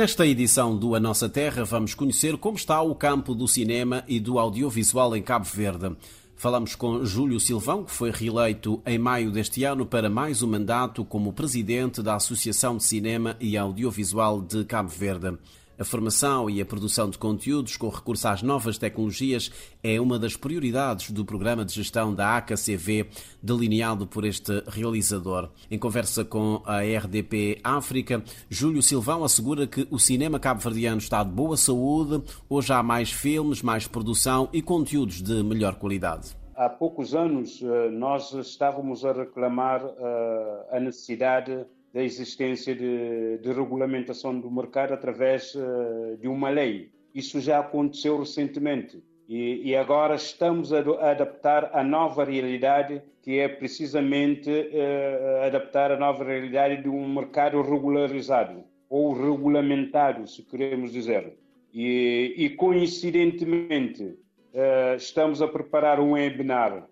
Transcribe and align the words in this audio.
Nesta 0.00 0.26
edição 0.26 0.74
do 0.74 0.94
A 0.94 0.98
Nossa 0.98 1.28
Terra, 1.28 1.62
vamos 1.62 1.92
conhecer 1.92 2.38
como 2.38 2.56
está 2.56 2.80
o 2.80 2.94
campo 2.94 3.34
do 3.34 3.46
cinema 3.46 4.02
e 4.08 4.18
do 4.18 4.38
audiovisual 4.38 5.14
em 5.14 5.20
Cabo 5.20 5.44
Verde. 5.44 5.94
Falamos 6.34 6.74
com 6.74 7.04
Júlio 7.04 7.38
Silvão, 7.38 7.84
que 7.84 7.92
foi 7.92 8.10
reeleito 8.10 8.80
em 8.86 8.98
maio 8.98 9.30
deste 9.30 9.62
ano 9.62 9.84
para 9.84 10.08
mais 10.08 10.42
um 10.42 10.46
mandato 10.46 11.04
como 11.04 11.34
presidente 11.34 12.02
da 12.02 12.14
Associação 12.14 12.78
de 12.78 12.84
Cinema 12.84 13.36
e 13.38 13.58
Audiovisual 13.58 14.40
de 14.40 14.64
Cabo 14.64 14.88
Verde. 14.88 15.36
A 15.80 15.84
formação 15.84 16.50
e 16.50 16.60
a 16.60 16.66
produção 16.66 17.08
de 17.08 17.16
conteúdos 17.16 17.74
com 17.78 17.88
recurso 17.88 18.28
às 18.28 18.42
novas 18.42 18.76
tecnologias 18.76 19.50
é 19.82 19.98
uma 19.98 20.18
das 20.18 20.36
prioridades 20.36 21.10
do 21.10 21.24
programa 21.24 21.64
de 21.64 21.72
gestão 21.72 22.14
da 22.14 22.36
AKCV, 22.36 23.08
delineado 23.42 24.06
por 24.06 24.26
este 24.26 24.62
realizador. 24.66 25.48
Em 25.70 25.78
conversa 25.78 26.22
com 26.22 26.60
a 26.66 26.80
RDP 26.82 27.60
África, 27.64 28.22
Júlio 28.50 28.82
Silvão 28.82 29.24
assegura 29.24 29.66
que 29.66 29.88
o 29.90 29.98
cinema 29.98 30.38
cabo-verdiano 30.38 30.98
está 30.98 31.24
de 31.24 31.30
boa 31.30 31.56
saúde, 31.56 32.22
hoje 32.46 32.74
há 32.74 32.82
mais 32.82 33.10
filmes, 33.10 33.62
mais 33.62 33.88
produção 33.88 34.50
e 34.52 34.60
conteúdos 34.60 35.22
de 35.22 35.42
melhor 35.42 35.76
qualidade 35.76 36.38
há 36.60 36.68
poucos 36.68 37.14
anos 37.14 37.62
eh, 37.62 37.88
nós 37.88 38.34
estávamos 38.34 39.02
a 39.02 39.12
reclamar 39.12 39.82
eh, 39.82 40.76
a 40.76 40.78
necessidade 40.78 41.64
da 41.92 42.02
existência 42.02 42.74
de, 42.74 43.38
de 43.38 43.52
regulamentação 43.52 44.38
do 44.38 44.50
mercado 44.50 44.94
através 44.94 45.54
uh, 45.54 46.16
de 46.20 46.28
uma 46.28 46.48
lei. 46.48 46.90
Isso 47.14 47.40
já 47.40 47.58
aconteceu 47.58 48.18
recentemente. 48.18 49.02
E, 49.28 49.70
e, 49.70 49.76
agora 49.76 50.14
estamos 50.16 50.72
a, 50.72 50.80
a 50.80 51.10
adaptar 51.10 51.70
a 51.72 51.84
nova 51.84 52.24
realidade, 52.24 53.00
que 53.22 53.38
é 53.38 53.48
precisamente 53.48 54.50
uh, 54.50 55.44
adaptar 55.44 55.92
a 55.92 55.96
nova 55.96 56.24
realidade 56.24 56.82
de 56.82 56.88
um 56.88 57.12
mercado 57.12 57.60
regularizado, 57.62 58.64
ou 58.88 59.12
regulamentado, 59.12 60.26
se 60.28 60.42
queremos 60.42 60.92
dizer. 60.92 61.36
E, 61.72 62.34
e 62.36 62.50
coincidentemente, 62.50 64.02
uh, 64.04 64.96
estamos 64.96 65.42
a 65.42 65.48
preparar 65.48 66.00
um 66.00 66.12
webinar 66.12 66.86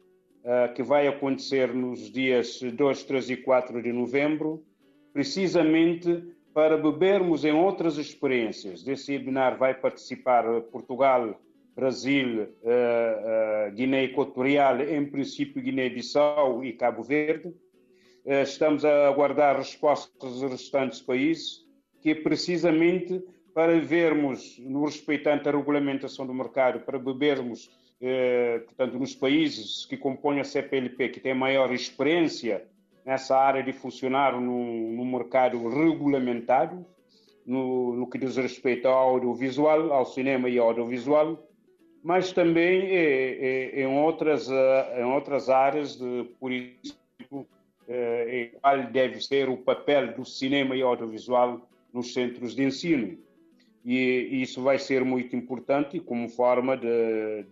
que 0.74 0.82
vai 0.82 1.06
acontecer 1.06 1.74
nos 1.74 2.10
dias 2.10 2.62
2, 2.62 3.04
3 3.04 3.30
e 3.30 3.36
4 3.36 3.82
de 3.82 3.92
novembro, 3.92 4.64
precisamente 5.19 6.33
para 6.55 6.77
bebermos 6.77 7.44
em 7.44 7.50
outras 7.50 7.98
experiências. 7.98 8.84
Desse 8.84 9.11
webinar 9.11 9.58
vai 9.58 9.75
participar 9.75 10.44
Portugal, 10.70 11.41
Brasil, 11.75 12.42
uh, 12.42 12.47
uh, 12.47 13.75
Guiné 13.75 14.05
Equatorial, 14.05 14.80
em 14.80 15.05
princípio 15.05 15.60
Guiné-Bissau 15.60 16.64
e 16.64 16.72
Cabo 16.72 17.02
Verde. 17.02 17.48
Uh, 17.48 18.42
estamos 18.44 18.84
a 18.84 19.08
aguardar 19.08 19.56
respostas 19.56 20.41
dos 20.41 20.52
restantes 20.52 21.00
países, 21.00 21.66
que 22.00 22.10
é 22.10 22.14
precisamente 22.14 23.20
para 23.53 23.77
vermos, 23.80 24.56
no 24.60 24.84
respeitante 24.84 25.48
à 25.48 25.50
regulamentação 25.50 26.25
do 26.25 26.32
mercado, 26.32 26.78
para 26.86 26.97
bebermos, 26.97 27.69
portanto, 28.66 28.97
nos 29.00 29.16
países 29.16 29.84
que 29.84 29.97
compõem 29.97 30.38
a 30.38 30.44
CPLP, 30.44 31.08
que 31.08 31.19
têm 31.19 31.34
maior 31.34 31.72
experiência 31.72 32.69
nessa 33.08 33.38
área 33.38 33.62
de 33.62 33.72
funcionar 33.72 34.38
no 34.38 35.02
mercado 35.02 35.66
regulamentado, 35.66 36.84
no, 37.46 37.96
no, 37.96 38.06
que 38.06 38.18
diz 38.18 38.36
respeito 38.36 38.86
ao 38.86 39.14
audiovisual, 39.14 39.90
ao 39.94 40.04
cinema 40.04 40.46
e 40.50 40.58
ao 40.58 40.68
audiovisual, 40.68 41.42
mas 42.04 42.32
também 42.32 42.82
é, 42.82 43.78
é, 43.78 43.80
em, 43.80 43.86
outras, 43.86 44.50
em 44.50 45.04
outras 45.04 45.48
áreas, 45.48 45.96
de, 45.96 46.24
por 46.38 46.52
exemplo, 46.52 47.48
é, 47.88 48.50
qual 48.60 48.82
deve 48.92 49.22
ser 49.22 49.48
o 49.48 49.56
papel 49.56 50.12
do 50.14 50.26
cinema 50.26 50.76
e 50.76 50.82
audiovisual 50.82 51.66
nos 51.90 52.12
centros 52.12 52.54
de 52.54 52.62
ensino. 52.62 53.16
E 53.86 54.42
isso 54.42 54.60
vai 54.60 54.78
ser 54.78 55.02
muito 55.02 55.34
importante 55.34 55.98
como 55.98 56.28
forma 56.28 56.76
de, 56.76 57.42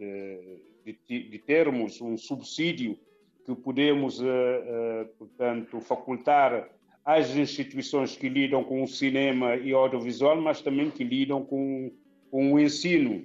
de, 0.84 0.98
de, 1.08 1.28
de 1.30 1.38
termos 1.38 1.98
um 2.02 2.18
subsídio 2.18 2.98
que 3.46 3.54
podemos, 3.54 4.20
eh, 4.20 4.24
eh, 4.26 5.06
portanto, 5.16 5.80
facultar 5.80 6.68
às 7.04 7.36
instituições 7.36 8.16
que 8.16 8.28
lidam 8.28 8.64
com 8.64 8.82
o 8.82 8.88
cinema 8.88 9.54
e 9.54 9.72
audiovisual, 9.72 10.40
mas 10.40 10.60
também 10.60 10.90
que 10.90 11.04
lidam 11.04 11.44
com, 11.44 11.92
com 12.28 12.52
o 12.52 12.58
ensino. 12.58 13.24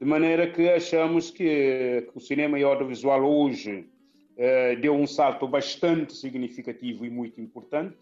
De 0.00 0.06
maneira 0.06 0.48
que 0.48 0.68
achamos 0.68 1.32
que, 1.32 2.06
que 2.12 2.16
o 2.16 2.20
cinema 2.20 2.60
e 2.60 2.62
audiovisual 2.62 3.24
hoje 3.24 3.88
eh, 4.36 4.76
deu 4.76 4.94
um 4.94 5.06
salto 5.06 5.48
bastante 5.48 6.14
significativo 6.14 7.04
e 7.04 7.10
muito 7.10 7.40
importante. 7.40 7.96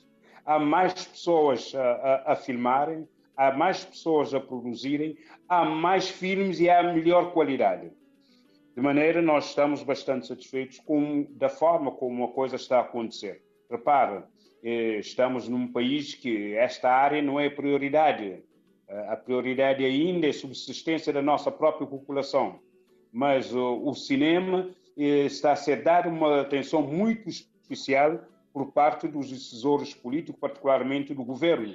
Há 0.44 0.58
mais 0.58 0.92
pessoas 0.92 1.74
a, 1.74 1.82
a, 1.82 2.32
a 2.32 2.36
filmarem, 2.36 3.08
há 3.34 3.52
mais 3.52 3.82
pessoas 3.82 4.34
a 4.34 4.40
produzirem, 4.40 5.16
há 5.48 5.64
mais 5.64 6.10
filmes 6.10 6.60
e 6.60 6.68
há 6.68 6.82
melhor 6.82 7.32
qualidade. 7.32 7.90
De 8.74 8.80
maneira, 8.80 9.22
nós 9.22 9.50
estamos 9.50 9.84
bastante 9.84 10.26
satisfeitos 10.26 10.80
com 10.80 11.28
da 11.30 11.48
forma 11.48 11.92
como 11.92 12.24
a 12.24 12.32
coisa 12.32 12.56
está 12.56 12.78
a 12.78 12.80
acontecer. 12.80 13.40
Repare, 13.70 14.24
eh, 14.64 14.98
estamos 14.98 15.48
num 15.48 15.70
país 15.70 16.14
que 16.14 16.54
esta 16.56 16.90
área 16.90 17.22
não 17.22 17.38
é 17.38 17.48
prioridade. 17.48 18.42
Eh, 18.88 19.06
a 19.08 19.16
prioridade 19.16 19.84
ainda 19.84 20.26
é 20.26 20.30
a 20.30 20.34
subsistência 20.34 21.12
da 21.12 21.22
nossa 21.22 21.52
própria 21.52 21.86
população. 21.86 22.58
Mas 23.12 23.54
o 23.54 23.94
cinema 23.94 24.68
eh, 24.98 25.26
está 25.26 25.52
a 25.52 25.56
ser 25.56 25.84
dado 25.84 26.08
uma 26.08 26.40
atenção 26.40 26.82
muito 26.82 27.28
especial 27.28 28.24
por 28.52 28.72
parte 28.72 29.06
dos 29.06 29.30
decisores 29.30 29.94
políticos, 29.94 30.40
particularmente 30.40 31.14
do 31.14 31.24
governo. 31.24 31.74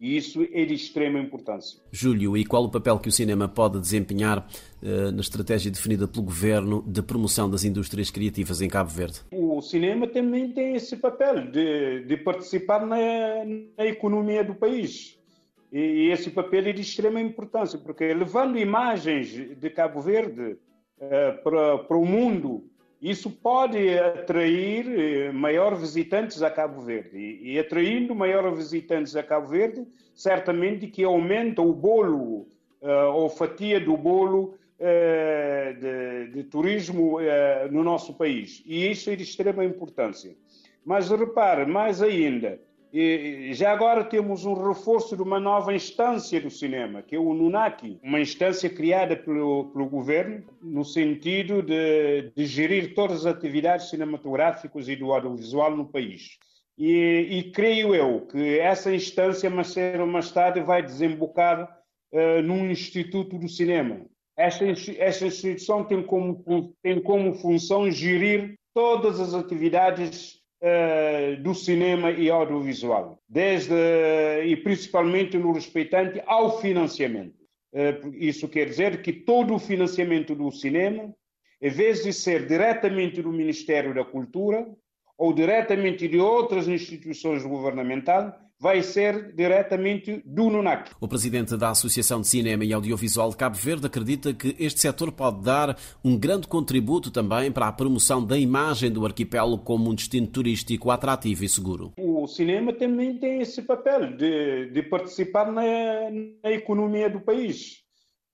E 0.00 0.16
isso 0.16 0.46
é 0.52 0.64
de 0.64 0.74
extrema 0.74 1.18
importância. 1.18 1.80
Júlio, 1.90 2.36
e 2.36 2.44
qual 2.44 2.64
o 2.64 2.70
papel 2.70 2.98
que 3.00 3.08
o 3.08 3.12
cinema 3.12 3.48
pode 3.48 3.80
desempenhar 3.80 4.38
uh, 4.80 5.10
na 5.10 5.20
estratégia 5.20 5.72
definida 5.72 6.06
pelo 6.06 6.24
Governo 6.24 6.84
de 6.86 7.02
promoção 7.02 7.50
das 7.50 7.64
indústrias 7.64 8.08
criativas 8.08 8.60
em 8.60 8.68
Cabo 8.68 8.90
Verde? 8.90 9.20
O 9.32 9.60
cinema 9.60 10.06
também 10.06 10.52
tem 10.52 10.76
esse 10.76 10.96
papel 10.96 11.50
de, 11.50 12.04
de 12.04 12.16
participar 12.16 12.86
na, 12.86 12.96
na, 13.76 13.86
economia 13.86 14.44
do 14.44 14.54
país. 14.54 15.18
E, 15.72 15.78
e, 15.78 16.12
esse 16.12 16.30
papel 16.30 16.68
é 16.68 16.72
de 16.72 16.82
extrema 16.82 17.20
importância, 17.20 17.78
porque 17.78 18.14
levando 18.14 18.56
imagens 18.56 19.30
de 19.30 19.70
Cabo 19.70 20.00
Verde 20.00 20.52
uh, 21.00 21.42
para, 21.42 21.78
para 21.78 21.96
o 21.96 22.06
mundo, 22.06 22.70
isso 23.00 23.30
pode 23.30 23.96
atrair 23.96 24.86
eh, 24.88 25.32
maior 25.32 25.76
visitantes 25.76 26.42
a 26.42 26.50
Cabo 26.50 26.80
Verde. 26.80 27.16
E, 27.16 27.52
e 27.52 27.58
atraindo 27.58 28.14
maior 28.14 28.52
visitantes 28.54 29.14
a 29.14 29.22
Cabo 29.22 29.46
Verde, 29.46 29.86
certamente 30.14 30.88
que 30.88 31.04
aumenta 31.04 31.62
o 31.62 31.72
bolo, 31.72 32.48
uh, 32.82 33.12
ou 33.14 33.28
fatia 33.28 33.78
do 33.80 33.96
bolo 33.96 34.54
uh, 34.80 35.80
de, 35.80 36.32
de, 36.32 36.44
turismo 36.44 37.18
uh, 37.18 37.70
no 37.70 37.84
nosso 37.84 38.14
país. 38.14 38.62
E 38.66 38.90
isso 38.90 39.10
é 39.10 39.16
de 39.16 39.22
extrema 39.22 39.64
importância. 39.64 40.34
Mas 40.84 41.08
repare, 41.08 41.66
mais 41.66 42.02
ainda, 42.02 42.60
e 42.92 43.52
já 43.52 43.70
agora 43.70 44.02
temos 44.02 44.46
um 44.46 44.54
reforço 44.54 45.14
de 45.14 45.22
uma 45.22 45.38
nova 45.38 45.74
instância 45.74 46.40
do 46.40 46.50
cinema, 46.50 47.02
que 47.02 47.14
é 47.14 47.18
o 47.18 47.34
NUNACI, 47.34 47.98
uma 48.02 48.20
instância 48.20 48.70
criada 48.70 49.14
pelo, 49.14 49.70
pelo 49.72 49.88
governo 49.88 50.44
no 50.62 50.84
sentido 50.84 51.62
de, 51.62 52.30
de, 52.34 52.46
gerir 52.46 52.94
todas 52.94 53.26
as 53.26 53.36
atividades 53.36 53.90
cinematográficas 53.90 54.88
e 54.88 54.96
do 54.96 55.12
audiovisual 55.12 55.76
no 55.76 55.86
país. 55.86 56.38
E, 56.78 57.26
e 57.30 57.50
creio 57.50 57.94
eu 57.94 58.26
que 58.26 58.58
essa 58.58 58.94
instância, 58.94 59.50
mais 59.50 59.68
cedo 59.68 60.00
ou 60.00 60.06
mais 60.06 60.30
tarde, 60.30 60.60
vai 60.60 60.82
desembocar 60.82 61.68
uh, 62.12 62.42
num 62.42 62.70
Instituto 62.70 63.36
do 63.38 63.48
Cinema. 63.48 64.06
Esta, 64.36 64.64
esta 64.98 65.26
instituição 65.26 65.84
tem 65.84 66.00
como, 66.00 66.72
tem 66.80 67.02
como 67.02 67.34
função 67.34 67.90
gerir 67.90 68.54
todas 68.72 69.18
as 69.18 69.34
atividades 69.34 70.38
do 71.40 71.54
cinema 71.54 72.10
e 72.10 72.28
audiovisual, 72.30 73.22
desde 73.28 73.74
e 74.44 74.56
principalmente 74.56 75.38
no 75.38 75.52
respeitante 75.52 76.20
ao 76.26 76.60
financiamento. 76.60 77.38
Uh, 77.72 78.14
isso 78.14 78.48
quer 78.48 78.66
dizer 78.66 79.02
que 79.02 79.12
todo 79.12 79.54
o 79.54 79.58
financiamento 79.58 80.34
do 80.34 80.50
cinema, 80.50 81.14
em 81.60 81.70
vez 81.70 82.02
de 82.02 82.12
ser 82.12 82.46
diretamente 82.46 83.20
do 83.20 83.30
Ministério 83.30 83.94
da 83.94 84.04
Cultura 84.04 84.66
ou 85.18 85.34
diretamente 85.34 86.08
de 86.08 86.18
outras 86.18 86.66
instituições 86.66 87.44
governamentais, 87.44 88.32
vai 88.60 88.82
ser 88.82 89.32
diretamente 89.34 90.20
do 90.24 90.50
NUNAC. 90.50 90.90
O 91.00 91.06
presidente 91.06 91.56
da 91.56 91.70
Associação 91.70 92.20
de 92.20 92.26
Cinema 92.26 92.64
e 92.64 92.72
Audiovisual 92.72 93.30
de 93.30 93.36
Cabo 93.36 93.56
Verde 93.56 93.86
acredita 93.86 94.34
que 94.34 94.56
este 94.58 94.80
setor 94.80 95.12
pode 95.12 95.42
dar 95.42 95.78
um 96.04 96.18
grande 96.18 96.48
contributo 96.48 97.10
também 97.10 97.52
para 97.52 97.68
a 97.68 97.72
promoção 97.72 98.24
da 98.24 98.36
imagem 98.36 98.90
do 98.90 99.06
arquipélago 99.06 99.58
como 99.58 99.90
um 99.90 99.94
destino 99.94 100.26
turístico 100.26 100.90
atrativo 100.90 101.44
e 101.44 101.48
seguro. 101.48 101.92
O 101.96 102.26
cinema 102.26 102.72
também 102.72 103.16
tem 103.16 103.40
esse 103.40 103.62
papel 103.62 104.16
de, 104.16 104.70
de 104.70 104.82
participar 104.82 105.52
na, 105.52 105.62
na 106.42 106.50
economia 106.50 107.08
do 107.08 107.20
país. 107.20 107.86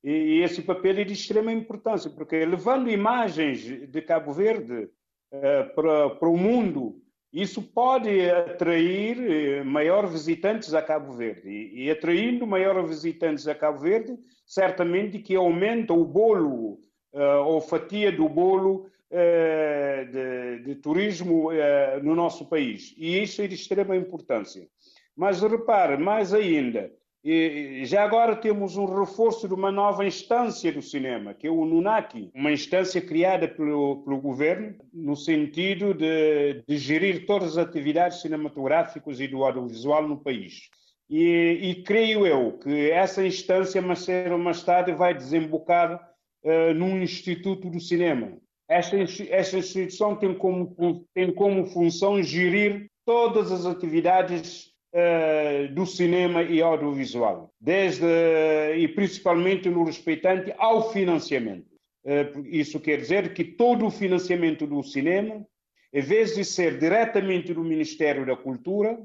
E 0.03 0.43
esse 0.43 0.63
papel 0.63 0.99
é 0.99 1.05
de 1.05 1.15
extrema 1.15 1.53
importância, 1.53 2.11
porque 2.11 2.45
levando 2.45 2.91
imagens 2.91 3.61
de 3.91 4.03
Cabo 4.03 4.33
Verde 4.33 4.91
uh, 5.33 5.75
para, 5.75 6.11
para 6.11 6.29
o 6.29 6.37
mundo, 6.37 7.04
Isso 7.35 7.61
pode 7.61 8.31
atrair 8.31 9.19
eh, 9.19 9.65
maior 9.65 10.07
visitantes 10.07 10.73
a 10.73 10.81
Cabo 10.81 11.13
Verde. 11.15 11.51
E, 11.51 11.91
atraindo 11.91 12.47
maior 12.47 12.81
visitantes 12.87 13.49
a 13.49 13.57
Cabo 13.57 13.81
Verde, 13.81 14.17
certamente 14.47 15.19
que 15.19 15.35
aumenta 15.35 15.93
o 15.93 16.05
bolo, 16.05 16.79
uh, 17.13 17.45
ou 17.45 17.61
fatia 17.61 18.13
do 18.13 18.29
bolo 18.29 18.87
uh, 19.11 20.13
de, 20.13 20.59
de, 20.61 20.75
turismo 20.77 21.51
uh, 21.51 22.01
no 22.05 22.15
nosso 22.15 22.47
país. 22.47 22.95
E 22.97 23.21
isso 23.21 23.43
é 23.43 23.49
de 23.49 23.57
extrema 23.57 23.97
importância. 23.97 24.69
Mas 25.17 25.43
repare, 25.43 25.97
mais 25.97 26.33
ainda, 26.33 26.93
e 27.25 27.87
já 27.87 28.05
agora 28.05 28.37
temos 28.37 28.77
um 28.77 28.85
reforço 28.85 29.49
de 29.49 29.55
uma 29.55 29.73
nova 29.73 30.05
instância 30.05 30.71
do 30.71 30.83
cinema, 30.83 31.33
que 31.33 31.47
é 31.47 31.51
o 31.51 31.65
NUNACI, 31.65 32.31
uma 32.35 32.53
instância 32.53 33.01
criada 33.01 33.49
pelo, 33.49 34.03
pelo 34.05 34.21
governo 34.21 34.75
no 34.93 35.17
sentido 35.17 35.95
de, 35.95 36.63
de, 36.69 36.77
gerir 36.77 37.25
todas 37.25 37.57
as 37.57 37.67
atividades 37.67 38.21
cinematográficas 38.21 39.21
e 39.21 39.27
do 39.27 39.43
audiovisual 39.43 40.07
no 40.07 40.19
país. 40.19 40.69
E, 41.09 41.61
e 41.63 41.83
creio 41.83 42.27
eu 42.27 42.59
que 42.59 42.91
essa 42.91 43.27
instância, 43.27 43.81
mais 43.81 44.01
cedo 44.01 44.33
ou 44.33 44.39
mais 44.39 44.63
tarde, 44.63 44.93
vai 44.93 45.15
desembocar 45.15 45.95
uh, 46.45 46.75
num 46.75 47.03
Instituto 47.03 47.71
do 47.71 47.81
Cinema. 47.81 48.37
Esta, 48.69 48.97
esta 49.31 49.57
instituição 49.57 50.15
tem 50.15 50.35
como, 50.35 51.07
tem 51.15 51.33
como 51.33 51.65
função 51.67 52.23
gerir 52.23 52.91
todas 53.07 53.51
as 53.51 53.65
atividades 53.65 54.74
do 55.73 55.85
cinema 55.85 56.43
e 56.43 56.63
audiovisual, 56.63 57.53
desde 57.61 58.07
e 58.77 58.87
principalmente 58.87 59.69
no 59.69 59.83
respeitante 59.83 60.55
ao 60.57 60.93
financiamento. 60.93 61.75
Uh, 62.05 62.47
isso 62.47 62.79
quer 62.79 62.99
dizer 62.99 63.33
que 63.33 63.43
todo 63.43 63.87
o 63.87 63.91
financiamento 63.91 64.67
do 64.67 64.83
cinema, 64.83 65.45
em 65.93 66.03
vez 66.03 66.35
de 66.35 66.45
ser 66.45 66.79
diretamente 66.79 67.55
do 67.55 67.65
Ministério 67.65 68.27
da 68.27 68.37
Cultura 68.37 68.99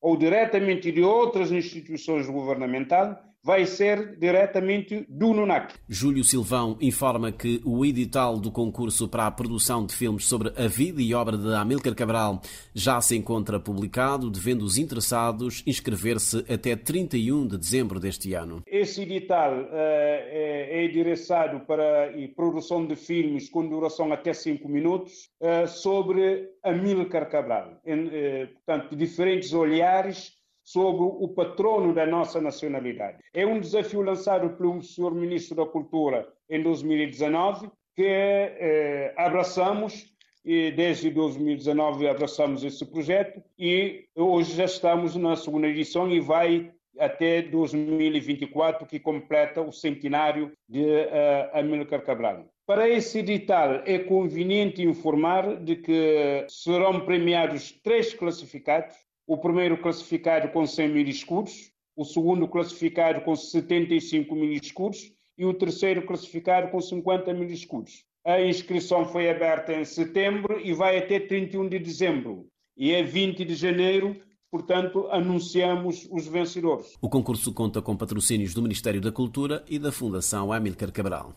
ou 0.00 0.16
diretamente 0.16 0.90
de 0.90 1.02
outras 1.02 1.52
instituições 1.52 2.26
governamentais, 2.26 3.14
vai 3.46 3.64
ser 3.64 4.18
diretamente 4.18 5.06
do 5.08 5.32
NUNAC. 5.32 5.74
Júlio 5.88 6.24
Silvão 6.24 6.76
informa 6.80 7.30
que 7.30 7.62
o 7.64 7.86
edital 7.86 8.40
do 8.40 8.50
concurso 8.50 9.06
para 9.06 9.24
a 9.24 9.30
produção 9.30 9.86
de 9.86 9.94
filmes 9.94 10.24
sobre 10.24 10.48
a 10.60 10.66
vida 10.66 11.00
e 11.00 11.14
obra 11.14 11.38
de 11.38 11.54
Amílcar 11.54 11.94
Cabral 11.94 12.42
já 12.74 13.00
se 13.00 13.14
encontra 13.14 13.60
publicado, 13.60 14.28
devendo 14.28 14.62
os 14.62 14.76
interessados 14.76 15.62
inscrever-se 15.64 16.38
até 16.52 16.74
31 16.74 17.46
de 17.46 17.56
dezembro 17.56 18.00
deste 18.00 18.34
ano. 18.34 18.64
Esse 18.66 19.02
edital 19.02 19.52
uh, 19.52 19.68
é, 19.70 20.80
é 20.80 20.84
endereçado 20.84 21.60
para 21.60 22.06
a 22.06 22.28
produção 22.34 22.84
de 22.84 22.96
filmes 22.96 23.48
com 23.48 23.68
duração 23.68 24.12
até 24.12 24.32
5 24.32 24.68
minutos 24.68 25.30
uh, 25.40 25.68
sobre 25.68 26.48
Amílcar 26.64 27.30
Cabral. 27.30 27.80
Em, 27.86 28.06
uh, 28.06 28.48
portanto, 28.54 28.96
diferentes 28.96 29.52
olhares 29.52 30.35
sobre 30.66 31.04
o 31.04 31.28
patrono 31.28 31.94
da 31.94 32.04
nossa 32.04 32.40
nacionalidade. 32.40 33.18
É 33.32 33.46
um 33.46 33.60
desafio 33.60 34.02
lançado 34.02 34.50
pelo 34.50 34.82
Sr. 34.82 35.14
Ministro 35.14 35.56
da 35.56 35.64
Cultura 35.64 36.28
em 36.50 36.60
2019 36.60 37.70
que 37.94 38.04
eh, 38.04 39.14
abraçamos 39.16 40.14
e 40.44 40.70
desde 40.70 41.08
2019 41.10 42.06
abraçamos 42.06 42.62
esse 42.62 42.84
projeto 42.84 43.42
e 43.58 44.04
hoje 44.14 44.54
já 44.54 44.64
estamos 44.64 45.16
na 45.16 45.34
segunda 45.34 45.66
edição 45.66 46.10
e 46.10 46.20
vai 46.20 46.70
até 46.98 47.42
2024, 47.42 48.86
que 48.86 48.98
completa 48.98 49.60
o 49.60 49.72
centenário 49.72 50.52
de 50.68 50.82
uh, 50.82 51.50
Amílcar 51.52 52.02
Cabral. 52.02 52.46
Para 52.66 52.88
esse 52.88 53.18
edital, 53.18 53.82
é 53.84 53.98
conveniente 53.98 54.82
informar 54.82 55.56
de 55.56 55.76
que 55.76 56.46
serão 56.48 57.00
premiados 57.00 57.72
três 57.82 58.14
classificados 58.14 58.96
o 59.26 59.36
primeiro 59.36 59.76
classificado 59.78 60.48
com 60.50 60.66
100 60.66 60.88
mil 60.88 61.06
escudos, 61.08 61.72
o 61.96 62.04
segundo 62.04 62.46
classificado 62.46 63.22
com 63.22 63.34
75 63.34 64.34
mil 64.34 64.52
escudos 64.52 65.10
e 65.36 65.44
o 65.44 65.54
terceiro 65.54 66.06
classificado 66.06 66.70
com 66.70 66.80
50 66.80 67.32
mil 67.34 67.48
escudos. 67.48 68.04
A 68.24 68.40
inscrição 68.40 69.04
foi 69.06 69.30
aberta 69.30 69.72
em 69.72 69.84
setembro 69.84 70.60
e 70.60 70.72
vai 70.72 70.98
até 70.98 71.20
31 71.20 71.68
de 71.68 71.78
dezembro. 71.78 72.46
E 72.76 72.92
é 72.92 73.02
20 73.02 73.44
de 73.44 73.54
janeiro, 73.54 74.16
portanto, 74.50 75.06
anunciamos 75.10 76.06
os 76.10 76.26
vencedores. 76.26 76.94
O 77.00 77.08
concurso 77.08 77.52
conta 77.52 77.80
com 77.80 77.96
patrocínios 77.96 78.52
do 78.52 78.62
Ministério 78.62 79.00
da 79.00 79.12
Cultura 79.12 79.64
e 79.68 79.78
da 79.78 79.92
Fundação 79.92 80.52
Amílcar 80.52 80.92
Cabral. 80.92 81.34